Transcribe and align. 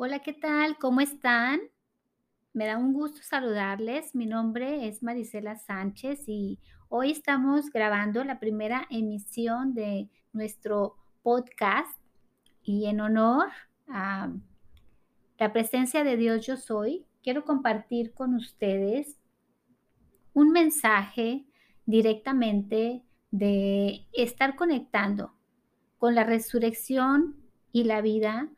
Hola, 0.00 0.20
¿qué 0.20 0.32
tal? 0.32 0.78
¿Cómo 0.78 1.00
están? 1.00 1.58
Me 2.52 2.66
da 2.66 2.78
un 2.78 2.92
gusto 2.92 3.20
saludarles. 3.20 4.14
Mi 4.14 4.26
nombre 4.26 4.86
es 4.86 5.02
Marisela 5.02 5.56
Sánchez 5.56 6.22
y 6.28 6.60
hoy 6.88 7.10
estamos 7.10 7.72
grabando 7.72 8.22
la 8.22 8.38
primera 8.38 8.86
emisión 8.90 9.74
de 9.74 10.08
nuestro 10.32 10.94
podcast 11.24 11.98
y 12.62 12.86
en 12.86 13.00
honor 13.00 13.48
a 13.88 14.30
la 15.36 15.52
presencia 15.52 16.04
de 16.04 16.16
Dios 16.16 16.46
yo 16.46 16.56
soy, 16.56 17.04
quiero 17.24 17.44
compartir 17.44 18.14
con 18.14 18.36
ustedes 18.36 19.18
un 20.32 20.52
mensaje 20.52 21.44
directamente 21.86 23.02
de 23.32 24.06
estar 24.12 24.54
conectando 24.54 25.34
con 25.98 26.14
la 26.14 26.22
resurrección 26.22 27.34
y 27.72 27.82
la 27.82 28.00
vida 28.00 28.48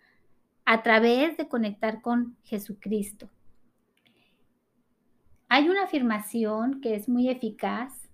a 0.70 0.84
través 0.84 1.36
de 1.36 1.48
conectar 1.48 2.00
con 2.00 2.36
Jesucristo. 2.44 3.28
Hay 5.48 5.68
una 5.68 5.82
afirmación 5.82 6.80
que 6.80 6.94
es 6.94 7.08
muy 7.08 7.28
eficaz 7.28 8.08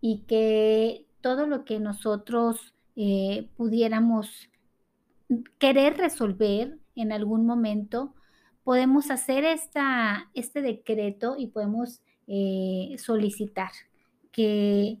y 0.00 0.18
que 0.28 1.06
todo 1.20 1.48
lo 1.48 1.64
que 1.64 1.80
nosotros 1.80 2.72
eh, 2.94 3.48
pudiéramos 3.56 4.48
querer 5.58 5.96
resolver 5.96 6.78
en 6.94 7.10
algún 7.10 7.46
momento, 7.46 8.14
podemos 8.62 9.10
hacer 9.10 9.44
esta, 9.44 10.30
este 10.34 10.62
decreto 10.62 11.34
y 11.36 11.48
podemos 11.48 12.00
eh, 12.28 12.94
solicitar 12.96 13.72
que 14.30 15.00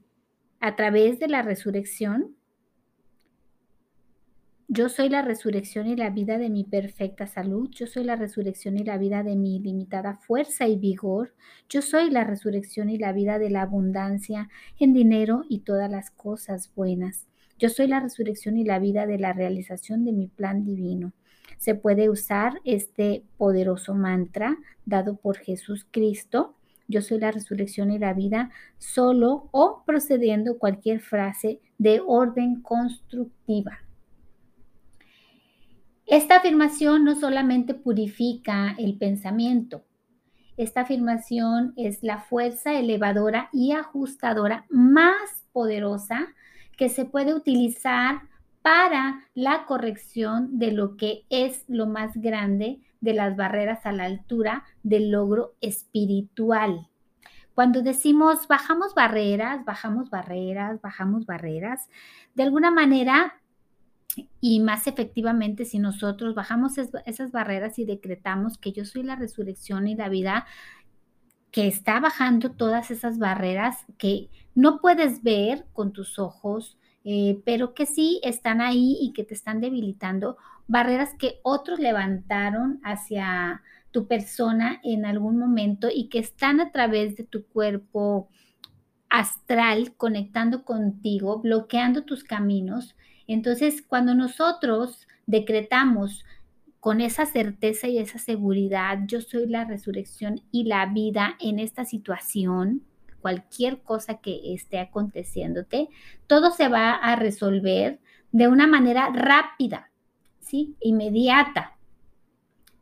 a 0.58 0.74
través 0.74 1.20
de 1.20 1.28
la 1.28 1.42
resurrección 1.42 2.34
yo 4.74 4.88
soy 4.88 5.10
la 5.10 5.20
resurrección 5.20 5.86
y 5.86 5.96
la 5.96 6.08
vida 6.08 6.38
de 6.38 6.48
mi 6.48 6.64
perfecta 6.64 7.26
salud. 7.26 7.68
Yo 7.72 7.86
soy 7.86 8.04
la 8.04 8.16
resurrección 8.16 8.78
y 8.78 8.84
la 8.84 8.96
vida 8.96 9.22
de 9.22 9.36
mi 9.36 9.56
ilimitada 9.56 10.16
fuerza 10.16 10.66
y 10.66 10.78
vigor. 10.78 11.34
Yo 11.68 11.82
soy 11.82 12.08
la 12.08 12.24
resurrección 12.24 12.88
y 12.88 12.96
la 12.96 13.12
vida 13.12 13.38
de 13.38 13.50
la 13.50 13.60
abundancia 13.60 14.48
en 14.80 14.94
dinero 14.94 15.44
y 15.46 15.58
todas 15.58 15.90
las 15.90 16.10
cosas 16.10 16.72
buenas. 16.74 17.26
Yo 17.58 17.68
soy 17.68 17.86
la 17.86 18.00
resurrección 18.00 18.56
y 18.56 18.64
la 18.64 18.78
vida 18.78 19.06
de 19.06 19.18
la 19.18 19.34
realización 19.34 20.06
de 20.06 20.12
mi 20.12 20.28
plan 20.28 20.64
divino. 20.64 21.12
Se 21.58 21.74
puede 21.74 22.08
usar 22.08 22.54
este 22.64 23.24
poderoso 23.36 23.94
mantra 23.94 24.56
dado 24.86 25.16
por 25.16 25.36
Jesús 25.36 25.86
Cristo. 25.90 26.56
Yo 26.88 27.02
soy 27.02 27.20
la 27.20 27.30
resurrección 27.30 27.90
y 27.90 27.98
la 27.98 28.14
vida 28.14 28.48
solo 28.78 29.50
o 29.50 29.82
procediendo 29.84 30.56
cualquier 30.56 31.00
frase 31.00 31.60
de 31.76 32.00
orden 32.00 32.62
constructiva. 32.62 33.80
Esta 36.06 36.36
afirmación 36.36 37.04
no 37.04 37.14
solamente 37.14 37.74
purifica 37.74 38.74
el 38.78 38.98
pensamiento, 38.98 39.84
esta 40.56 40.82
afirmación 40.82 41.72
es 41.76 42.02
la 42.02 42.18
fuerza 42.18 42.74
elevadora 42.74 43.48
y 43.52 43.72
ajustadora 43.72 44.66
más 44.68 45.46
poderosa 45.52 46.28
que 46.76 46.88
se 46.88 47.06
puede 47.06 47.34
utilizar 47.34 48.22
para 48.60 49.24
la 49.34 49.64
corrección 49.64 50.58
de 50.58 50.72
lo 50.72 50.96
que 50.96 51.24
es 51.30 51.64
lo 51.68 51.86
más 51.86 52.12
grande 52.14 52.80
de 53.00 53.14
las 53.14 53.34
barreras 53.34 53.86
a 53.86 53.92
la 53.92 54.04
altura 54.04 54.64
del 54.82 55.10
logro 55.10 55.54
espiritual. 55.60 56.88
Cuando 57.54 57.82
decimos 57.82 58.46
bajamos 58.46 58.94
barreras, 58.94 59.64
bajamos 59.64 60.10
barreras, 60.10 60.80
bajamos 60.80 61.26
barreras, 61.26 61.88
de 62.34 62.42
alguna 62.42 62.70
manera 62.70 63.41
y 64.44 64.58
más 64.58 64.88
efectivamente 64.88 65.64
si 65.64 65.78
nosotros 65.78 66.34
bajamos 66.34 66.72
esas 66.76 67.30
barreras 67.30 67.78
y 67.78 67.84
decretamos 67.84 68.58
que 68.58 68.72
yo 68.72 68.84
soy 68.84 69.04
la 69.04 69.14
resurrección 69.14 69.86
y 69.86 69.94
la 69.94 70.08
vida, 70.08 70.46
que 71.52 71.68
está 71.68 72.00
bajando 72.00 72.50
todas 72.50 72.90
esas 72.90 73.18
barreras 73.18 73.86
que 73.98 74.30
no 74.56 74.80
puedes 74.80 75.22
ver 75.22 75.64
con 75.72 75.92
tus 75.92 76.18
ojos, 76.18 76.76
eh, 77.04 77.40
pero 77.44 77.72
que 77.72 77.86
sí 77.86 78.20
están 78.24 78.60
ahí 78.60 78.98
y 79.00 79.12
que 79.12 79.22
te 79.22 79.34
están 79.34 79.60
debilitando, 79.60 80.36
barreras 80.66 81.10
que 81.16 81.38
otros 81.44 81.78
levantaron 81.78 82.80
hacia 82.82 83.62
tu 83.92 84.08
persona 84.08 84.80
en 84.82 85.06
algún 85.06 85.38
momento 85.38 85.86
y 85.88 86.08
que 86.08 86.18
están 86.18 86.60
a 86.60 86.72
través 86.72 87.14
de 87.16 87.22
tu 87.22 87.46
cuerpo 87.46 88.28
astral 89.08 89.94
conectando 89.96 90.64
contigo, 90.64 91.38
bloqueando 91.38 92.02
tus 92.02 92.24
caminos 92.24 92.96
entonces, 93.32 93.82
cuando 93.82 94.14
nosotros 94.14 95.06
decretamos 95.26 96.24
con 96.80 97.00
esa 97.00 97.26
certeza 97.26 97.86
y 97.86 97.98
esa 97.98 98.18
seguridad, 98.18 98.98
yo 99.06 99.20
soy 99.20 99.46
la 99.46 99.64
resurrección 99.64 100.42
y 100.50 100.64
la 100.64 100.86
vida 100.86 101.36
en 101.40 101.60
esta 101.60 101.84
situación, 101.84 102.82
cualquier 103.20 103.82
cosa 103.82 104.14
que 104.18 104.52
esté 104.52 104.80
aconteciéndote, 104.80 105.88
todo 106.26 106.50
se 106.50 106.68
va 106.68 106.94
a 106.94 107.14
resolver 107.14 108.00
de 108.32 108.48
una 108.48 108.66
manera 108.66 109.10
rápida, 109.14 109.90
¿sí? 110.40 110.74
Inmediata. 110.80 111.76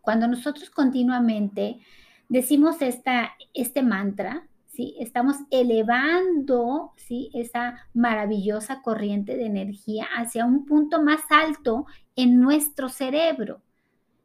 Cuando 0.01 0.27
nosotros 0.27 0.71
continuamente 0.71 1.81
decimos 2.29 2.81
esta, 2.81 3.33
este 3.53 3.83
mantra, 3.83 4.49
Estamos 4.99 5.37
elevando, 5.51 6.93
¿sí? 6.97 7.31
Esa 7.35 7.87
maravillosa 7.95 8.83
corriente 8.83 9.37
de 9.37 9.47
energía 9.47 10.07
hacia 10.17 10.45
un 10.45 10.65
punto 10.67 11.03
más 11.03 11.21
alto 11.31 11.87
en 12.17 12.41
nuestro 12.41 12.89
cerebro, 12.89 13.63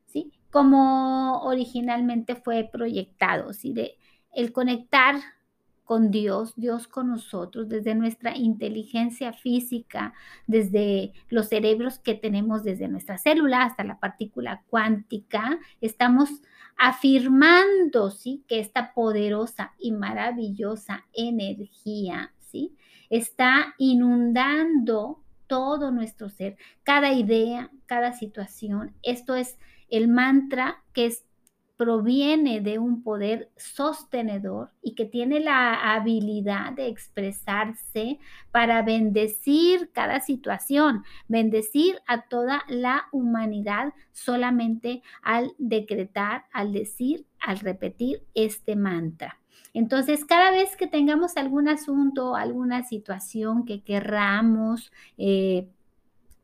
¿sí? 0.07 0.31
Como 0.51 1.41
originalmente 1.43 2.35
fue 2.35 2.69
proyectado, 2.71 3.53
¿sí? 3.53 3.73
De 3.73 3.97
el 4.33 4.51
conectar 4.51 5.15
con 5.85 6.09
Dios, 6.11 6.53
Dios 6.55 6.87
con 6.87 7.07
nosotros, 7.07 7.69
desde 7.69 7.95
nuestra 7.95 8.35
inteligencia 8.35 9.33
física, 9.33 10.13
desde 10.47 11.13
los 11.29 11.47
cerebros 11.47 11.99
que 11.99 12.15
tenemos, 12.15 12.63
desde 12.63 12.87
nuestra 12.87 13.17
célula 13.19 13.63
hasta 13.63 13.83
la 13.83 13.99
partícula 13.99 14.63
cuántica, 14.67 15.59
estamos 15.81 16.41
afirmando, 16.77 18.11
¿sí? 18.11 18.43
Que 18.47 18.59
esta 18.59 18.93
poderosa 18.93 19.73
y 19.79 19.91
maravillosa 19.91 21.05
energía, 21.13 22.33
¿sí? 22.39 22.75
Está 23.09 23.75
inundando 23.77 25.21
todo 25.47 25.91
nuestro 25.91 26.29
ser, 26.29 26.57
cada 26.83 27.13
idea, 27.13 27.71
cada 27.85 28.13
situación. 28.13 28.95
Esto 29.03 29.35
es 29.35 29.57
el 29.89 30.07
mantra 30.07 30.83
que 30.93 31.05
es 31.05 31.24
proviene 31.77 32.61
de 32.61 32.79
un 32.79 33.03
poder 33.03 33.51
sostenedor 33.57 34.71
y 34.81 34.95
que 34.95 35.05
tiene 35.05 35.39
la 35.39 35.93
habilidad 35.93 36.73
de 36.73 36.87
expresarse 36.87 38.19
para 38.51 38.81
bendecir 38.81 39.91
cada 39.91 40.21
situación, 40.21 41.03
bendecir 41.27 41.99
a 42.07 42.21
toda 42.21 42.63
la 42.67 43.07
humanidad 43.11 43.93
solamente 44.11 45.01
al 45.21 45.53
decretar, 45.57 46.45
al 46.53 46.71
decir, 46.71 47.25
al 47.39 47.59
repetir 47.59 48.23
este 48.33 48.75
mantra. 48.75 49.39
Entonces, 49.73 50.23
cada 50.23 50.51
vez 50.51 50.77
que 50.77 50.87
tengamos 50.87 51.35
algún 51.35 51.67
asunto, 51.67 52.37
alguna 52.37 52.83
situación 52.83 53.65
que 53.65 53.83
querramos 53.83 54.93
eh, 55.17 55.67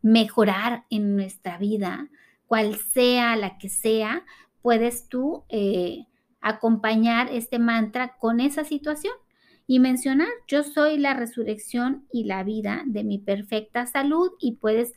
mejorar 0.02 0.84
en 0.90 1.16
nuestra 1.16 1.58
vida, 1.58 2.10
cual 2.46 2.76
sea 2.76 3.38
la 3.38 3.58
que 3.58 3.70
sea, 3.70 4.26
puedes 4.62 5.08
tú 5.08 5.44
eh, 5.50 6.06
acompañar 6.42 7.30
este 7.32 7.60
mantra 7.60 8.18
con 8.18 8.40
esa 8.40 8.64
situación 8.64 9.14
y 9.68 9.80
mencionar, 9.80 10.28
yo 10.48 10.64
soy 10.64 10.98
la 10.98 11.14
resurrección 11.14 12.06
y 12.12 12.26
la 12.26 12.44
vida 12.44 12.84
de 12.86 13.04
mi 13.04 13.20
perfecta 13.20 13.86
salud 13.86 14.32
y 14.40 14.54
puedes 14.54 14.94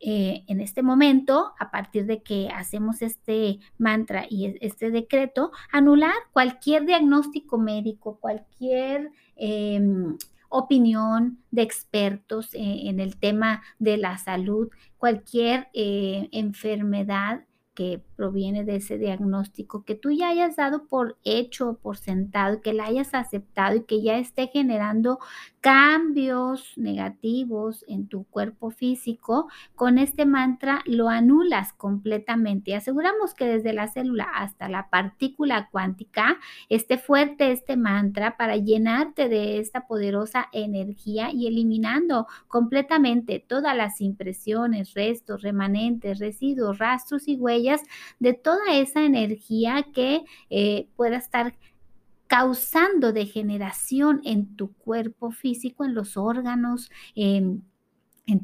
eh, 0.00 0.44
en 0.46 0.60
este 0.60 0.82
momento, 0.82 1.52
a 1.58 1.72
partir 1.72 2.06
de 2.06 2.22
que 2.22 2.48
hacemos 2.54 3.02
este 3.02 3.58
mantra 3.78 4.26
y 4.30 4.46
e, 4.46 4.58
este 4.60 4.92
decreto, 4.92 5.50
anular 5.72 6.14
cualquier 6.32 6.86
diagnóstico 6.86 7.58
médico, 7.58 8.18
cualquier... 8.20 9.10
Em, 9.36 10.16
opinión 10.50 11.44
de 11.50 11.60
expertos 11.60 12.54
eh, 12.54 12.88
en 12.88 13.00
el 13.00 13.18
tema 13.18 13.62
de 13.78 13.98
la 13.98 14.16
salud, 14.16 14.70
cualquier 14.96 15.68
enfermedad 15.74 17.44
que 17.78 18.02
proviene 18.16 18.64
de 18.64 18.74
ese 18.74 18.98
diagnóstico, 18.98 19.84
que 19.84 19.94
tú 19.94 20.10
ya 20.10 20.30
hayas 20.30 20.56
dado 20.56 20.88
por 20.88 21.16
hecho, 21.22 21.78
por 21.80 21.96
sentado, 21.96 22.60
que 22.60 22.72
la 22.72 22.86
hayas 22.86 23.14
aceptado 23.14 23.76
y 23.76 23.84
que 23.84 24.02
ya 24.02 24.18
esté 24.18 24.48
generando 24.48 25.20
cambios 25.68 26.72
negativos 26.78 27.84
en 27.88 28.08
tu 28.08 28.24
cuerpo 28.24 28.70
físico, 28.70 29.50
con 29.74 29.98
este 29.98 30.24
mantra 30.24 30.80
lo 30.86 31.10
anulas 31.10 31.74
completamente. 31.74 32.74
Aseguramos 32.74 33.34
que 33.34 33.44
desde 33.44 33.74
la 33.74 33.86
célula 33.86 34.24
hasta 34.34 34.70
la 34.70 34.88
partícula 34.88 35.68
cuántica 35.70 36.38
esté 36.70 36.96
fuerte 36.96 37.52
este 37.52 37.76
mantra 37.76 38.38
para 38.38 38.56
llenarte 38.56 39.28
de 39.28 39.58
esta 39.58 39.86
poderosa 39.86 40.48
energía 40.52 41.32
y 41.34 41.46
eliminando 41.46 42.26
completamente 42.46 43.38
todas 43.38 43.76
las 43.76 44.00
impresiones, 44.00 44.94
restos, 44.94 45.42
remanentes, 45.42 46.18
residuos, 46.18 46.78
rastros 46.78 47.28
y 47.28 47.36
huellas 47.36 47.82
de 48.20 48.32
toda 48.32 48.72
esa 48.72 49.04
energía 49.04 49.84
que 49.92 50.24
eh, 50.48 50.88
pueda 50.96 51.18
estar 51.18 51.52
causando 52.28 53.12
degeneración 53.12 54.20
en 54.24 54.54
tu 54.54 54.72
cuerpo 54.74 55.32
físico, 55.32 55.84
en 55.84 55.94
los 55.94 56.16
órganos, 56.16 56.90
en, 57.16 57.64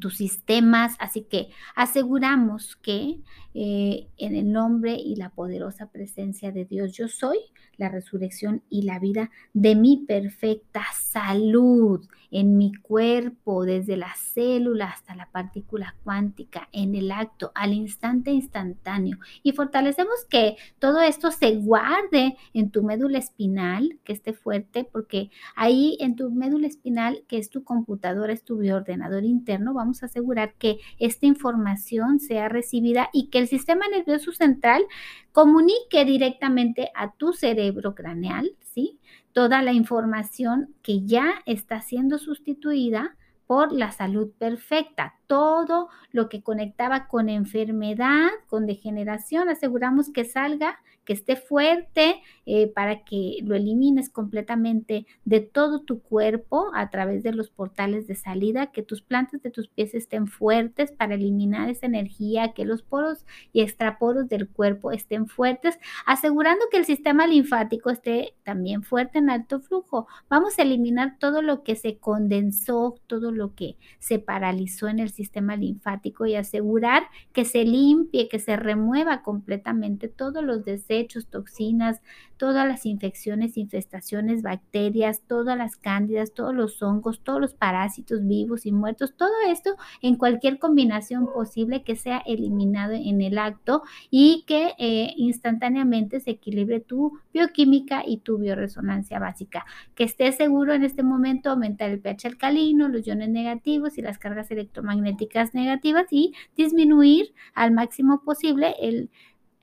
tus 0.01 0.17
sistemas. 0.17 0.97
Así 0.99 1.23
que 1.25 1.51
aseguramos 1.77 2.77
que 2.77 3.21
eh, 3.55 4.09
en 4.17 4.35
el 4.35 4.53
nombre 4.53 4.95
y 4.95 5.17
la 5.17 5.31
poderosa 5.31 5.87
presencia 5.87 6.51
de 6.51 6.65
Dios 6.65 6.93
yo 6.93 7.07
soy, 7.07 7.39
la 7.77 7.89
resurrección 7.89 8.63
y 8.69 8.83
la 8.83 8.99
vida 8.99 9.31
de 9.53 9.77
mi 9.77 10.05
perfecta 10.07 10.83
salud 10.93 12.05
en 12.33 12.57
mi 12.57 12.75
cuerpo, 12.75 13.65
desde 13.65 13.97
la 13.97 14.13
célula 14.17 14.87
hasta 14.87 15.15
la 15.15 15.31
partícula 15.31 15.95
cuántica, 16.03 16.69
en 16.73 16.97
el 16.97 17.13
acto, 17.13 17.53
al 17.55 17.73
instante 17.73 18.33
instantáneo. 18.33 19.19
Y 19.45 19.53
fortalecemos 19.53 20.25
que 20.29 20.57
todo 20.81 21.01
esto 21.01 21.31
se 21.31 21.55
guarde 21.55 22.37
en 22.53 22.71
tu 22.71 22.83
médula 22.83 23.19
espinal, 23.19 24.01
que 24.03 24.13
esté 24.13 24.33
fuerte, 24.33 24.83
porque 24.83 25.31
ahí 25.55 25.97
en 26.01 26.17
tu 26.17 26.33
médula 26.33 26.67
espinal, 26.67 27.23
que 27.29 27.39
es 27.39 27.51
tu 27.51 27.63
computadora, 27.63 28.33
es 28.33 28.43
tu 28.43 28.59
bioordenador 28.59 29.25
interno, 29.25 29.73
vamos 29.73 30.03
a 30.03 30.07
asegurar 30.07 30.55
que 30.55 30.79
esta 30.99 31.27
información 31.27 32.19
sea 32.19 32.49
recibida 32.49 33.11
y 33.13 33.29
que 33.29 33.44
el 33.45 33.49
sistema 33.49 33.87
nervioso 33.89 34.33
central 34.33 34.85
comunique 35.33 36.05
directamente 36.05 36.91
a 36.95 37.13
tu 37.13 37.33
cerebro 37.33 37.95
craneal, 37.95 38.53
¿sí? 38.61 38.99
Toda 39.33 39.63
la 39.63 39.73
información 39.73 40.75
que 40.83 41.05
ya 41.05 41.43
está 41.45 41.81
siendo 41.83 42.19
sustituida 42.19 43.17
por 43.47 43.73
la 43.73 43.93
salud 43.93 44.31
perfecta. 44.39 45.15
Todo 45.27 45.89
lo 46.11 46.31
que 46.31 46.43
conectaba 46.43 47.07
con 47.07 47.29
enfermedad, 47.29 48.31
con 48.47 48.67
degeneración, 48.67 49.51
aseguramos 49.51 50.11
que 50.11 50.25
salga 50.25 50.79
que 51.05 51.13
esté 51.13 51.37
fuerte 51.37 52.23
eh, 52.47 52.69
para 52.69 53.05
que 53.05 53.39
lo 53.43 53.55
elimines 53.55 54.11
completamente 54.11 55.07
de 55.25 55.41
todo 55.41 55.81
tu 55.81 56.01
cuerpo 56.01 56.71
a 56.75 56.91
través 56.91 57.23
de 57.23 57.33
los 57.33 57.51
portales 57.51 58.07
de 58.07 58.15
salida, 58.15 58.73
que 58.73 58.83
tus 58.83 59.03
plantas 59.03 59.43
de 59.43 59.51
tus 59.51 59.69
pies 59.69 59.95
estén 59.95 60.27
fuertes 60.27 60.93
para 60.93 61.15
eliminar 61.15 61.69
esa 61.71 61.87
energía, 61.87 62.53
que 62.53 62.65
los 62.65 62.83
poros 62.83 63.25
y 63.53 63.63
extraporos 63.63 64.29
del 64.29 64.49
cuerpo 64.49 64.93
estén 64.93 65.27
fuertes, 65.27 65.79
asegurando 66.07 66.65
que 66.71 66.79
el 66.79 66.85
sistema 66.85 67.27
linfático 67.27 67.91
esté 67.91 68.35
también 68.45 68.83
fuerte 68.83 69.19
en 69.19 69.31
alto 69.31 69.61
flujo. 69.61 70.07
Vamos 70.29 70.59
a 70.59 70.63
eliminar 70.63 71.19
todo 71.19 71.43
lo 71.43 71.63
que 71.63 71.77
se 71.77 71.99
condensó, 71.99 72.97
todo 73.07 73.33
lo 73.33 73.55
que 73.55 73.77
se 73.99 74.19
paralizó 74.19 74.89
en 74.89 74.99
el 74.99 75.11
sistema 75.11 75.57
linfático 75.57 76.27
y 76.27 76.35
asegurar 76.35 77.05
que 77.33 77.45
se 77.45 77.65
limpie, 77.65 78.29
que 78.29 78.39
se 78.39 78.57
remueva 78.57 79.23
completamente 79.23 80.09
todos 80.09 80.43
los 80.45 80.65
deseos 80.65 80.94
hechos, 80.99 81.27
toxinas, 81.27 82.01
todas 82.37 82.67
las 82.67 82.85
infecciones, 82.87 83.57
infestaciones, 83.57 84.43
bacterias, 84.43 85.23
todas 85.27 85.57
las 85.57 85.77
cándidas, 85.77 86.35
todos 86.35 86.55
los 86.55 86.83
hongos, 86.83 87.21
todos 87.21 87.41
los 87.41 87.55
parásitos 87.55 88.27
vivos 88.27 88.67
y 88.67 88.73
muertos, 88.73 89.15
todo 89.17 89.33
esto 89.49 89.77
en 90.03 90.17
cualquier 90.17 90.59
combinación 90.59 91.27
posible 91.27 91.85
que 91.85 91.97
sea 91.97 92.19
eliminado 92.27 92.93
en 92.93 93.21
el 93.23 93.39
acto 93.39 93.83
y 94.11 94.45
que 94.47 94.73
eh, 94.79 95.15
instantáneamente 95.17 96.21
se 96.21 96.33
equilibre 96.33 96.81
tu 96.81 97.19
bioquímica 97.33 98.03
y 98.07 98.19
tu 98.19 98.39
bioresonancia 98.39 99.19
básica. 99.19 99.65
Que 99.95 100.05
estés 100.05 100.37
seguro 100.37 100.75
en 100.75 100.85
este 100.85 101.03
momento 101.03 101.51
aumentar 101.51 101.91
el 101.91 102.01
pH 102.01 102.29
alcalino, 102.29 102.89
los 102.89 103.07
iones 103.07 103.29
negativos 103.29 103.99
y 103.99 104.03
las 104.03 104.19
cargas 104.19 104.51
electromagnéticas 104.51 105.55
negativas 105.55 106.07
y 106.11 106.35
disminuir 106.57 107.33
al 107.55 107.73
máximo 107.73 108.23
posible 108.23 108.75
el 108.81 109.11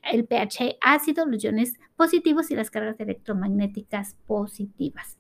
el 0.04 0.26
pH 0.26 0.78
ácido, 0.82 1.26
los 1.26 1.44
iones 1.44 1.80
positivos 1.96 2.52
y 2.52 2.56
las 2.56 2.72
cargas 2.72 3.00
electromagnéticas 3.00 4.16
positivas. 4.26 5.18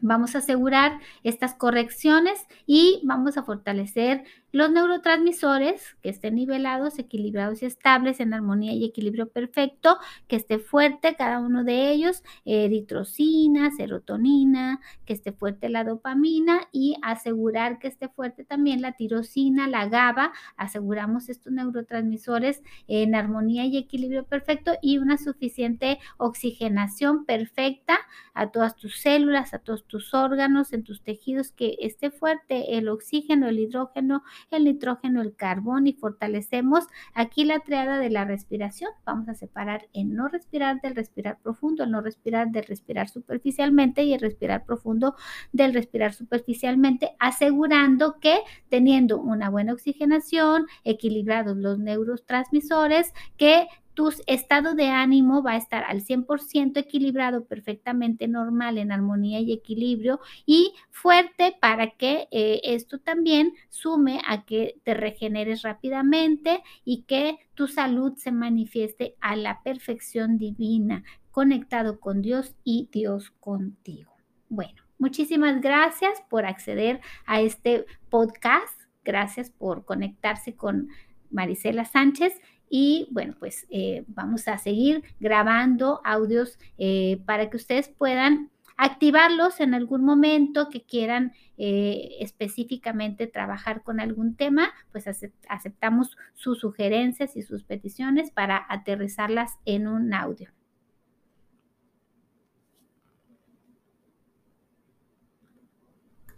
Vamos 0.00 0.36
a 0.36 0.38
asegurar 0.38 1.00
estas 1.24 1.54
correcciones 1.54 2.46
y 2.66 3.00
vamos 3.04 3.36
a 3.36 3.42
fortalecer 3.42 4.24
los 4.50 4.70
neurotransmisores 4.70 5.96
que 6.02 6.08
estén 6.08 6.36
nivelados, 6.36 6.98
equilibrados 6.98 7.62
y 7.62 7.66
estables 7.66 8.20
en 8.20 8.32
armonía 8.32 8.72
y 8.72 8.84
equilibrio 8.84 9.28
perfecto, 9.28 9.98
que 10.26 10.36
esté 10.36 10.58
fuerte 10.58 11.16
cada 11.16 11.38
uno 11.38 11.64
de 11.64 11.90
ellos, 11.90 12.22
eritrocina, 12.44 13.70
serotonina, 13.70 14.80
que 15.04 15.12
esté 15.12 15.32
fuerte 15.32 15.68
la 15.68 15.84
dopamina 15.84 16.60
y 16.72 16.96
asegurar 17.02 17.78
que 17.78 17.88
esté 17.88 18.08
fuerte 18.08 18.44
también 18.44 18.80
la 18.80 18.92
tirosina, 18.92 19.68
la 19.68 19.88
GABA. 19.88 20.32
Aseguramos 20.56 21.28
estos 21.28 21.52
neurotransmisores 21.52 22.62
en 22.86 23.14
armonía 23.14 23.66
y 23.66 23.76
equilibrio 23.76 24.24
perfecto 24.24 24.72
y 24.80 24.98
una 24.98 25.18
suficiente 25.18 25.98
oxigenación 26.16 27.24
perfecta 27.26 27.98
a 28.34 28.50
todas 28.50 28.76
tus 28.76 29.00
células, 29.00 29.52
a 29.52 29.58
todos 29.58 29.84
tus 29.86 30.14
órganos, 30.14 30.72
en 30.72 30.84
tus 30.84 31.02
tejidos, 31.02 31.52
que 31.52 31.76
esté 31.80 32.10
fuerte 32.10 32.78
el 32.78 32.88
oxígeno, 32.88 33.48
el 33.48 33.58
hidrógeno, 33.58 34.22
el 34.50 34.64
nitrógeno, 34.64 35.22
el 35.22 35.34
carbón 35.34 35.86
y 35.86 35.92
fortalecemos 35.92 36.86
aquí 37.14 37.44
la 37.44 37.60
triada 37.60 37.98
de 37.98 38.10
la 38.10 38.24
respiración. 38.24 38.90
Vamos 39.04 39.28
a 39.28 39.34
separar 39.34 39.88
el 39.92 40.14
no 40.14 40.28
respirar 40.28 40.80
del 40.80 40.94
respirar 40.94 41.38
profundo, 41.42 41.84
el 41.84 41.90
no 41.90 42.00
respirar 42.00 42.50
del 42.50 42.64
respirar 42.64 43.08
superficialmente 43.08 44.02
y 44.02 44.14
el 44.14 44.20
respirar 44.20 44.64
profundo 44.64 45.14
del 45.52 45.74
respirar 45.74 46.12
superficialmente, 46.12 47.16
asegurando 47.18 48.18
que 48.20 48.38
teniendo 48.68 49.20
una 49.20 49.50
buena 49.50 49.72
oxigenación, 49.72 50.66
equilibrados 50.84 51.56
los 51.56 51.78
neurotransmisores, 51.78 53.12
que 53.36 53.68
tu 53.98 54.12
estado 54.28 54.76
de 54.76 54.90
ánimo 54.90 55.42
va 55.42 55.54
a 55.54 55.56
estar 55.56 55.82
al 55.82 56.04
100% 56.04 56.76
equilibrado, 56.76 57.46
perfectamente 57.46 58.28
normal, 58.28 58.78
en 58.78 58.92
armonía 58.92 59.40
y 59.40 59.52
equilibrio 59.52 60.20
y 60.46 60.72
fuerte 60.92 61.56
para 61.60 61.90
que 61.96 62.28
eh, 62.30 62.60
esto 62.62 63.00
también 63.00 63.54
sume 63.70 64.20
a 64.24 64.44
que 64.44 64.76
te 64.84 64.94
regeneres 64.94 65.62
rápidamente 65.62 66.62
y 66.84 67.02
que 67.08 67.38
tu 67.54 67.66
salud 67.66 68.12
se 68.16 68.30
manifieste 68.30 69.16
a 69.20 69.34
la 69.34 69.64
perfección 69.64 70.38
divina, 70.38 71.02
conectado 71.32 71.98
con 71.98 72.22
Dios 72.22 72.54
y 72.62 72.88
Dios 72.92 73.32
contigo. 73.40 74.12
Bueno, 74.48 74.80
muchísimas 75.00 75.60
gracias 75.60 76.22
por 76.30 76.46
acceder 76.46 77.00
a 77.26 77.40
este 77.40 77.84
podcast. 78.10 78.80
Gracias 79.04 79.50
por 79.50 79.84
conectarse 79.84 80.54
con 80.54 80.88
Marisela 81.30 81.84
Sánchez 81.84 82.40
y 82.70 83.08
bueno, 83.10 83.34
pues 83.38 83.66
eh, 83.70 84.04
vamos 84.08 84.48
a 84.48 84.58
seguir 84.58 85.02
grabando 85.20 86.00
audios 86.04 86.58
eh, 86.78 87.20
para 87.26 87.50
que 87.50 87.56
ustedes 87.56 87.88
puedan 87.88 88.50
activarlos 88.76 89.60
en 89.60 89.74
algún 89.74 90.04
momento 90.04 90.68
que 90.70 90.82
quieran 90.82 91.32
eh, 91.56 92.16
específicamente 92.20 93.26
trabajar 93.26 93.82
con 93.82 93.98
algún 94.00 94.36
tema, 94.36 94.72
pues 94.92 95.06
aceptamos 95.48 96.16
sus 96.34 96.60
sugerencias 96.60 97.36
y 97.36 97.42
sus 97.42 97.64
peticiones 97.64 98.30
para 98.30 98.64
aterrizarlas 98.68 99.58
en 99.64 99.88
un 99.88 100.14
audio. 100.14 100.50